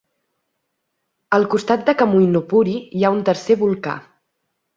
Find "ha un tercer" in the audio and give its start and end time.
3.03-3.59